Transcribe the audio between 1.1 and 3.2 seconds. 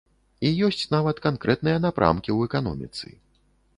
канкрэтныя напрамкі ў эканоміцы.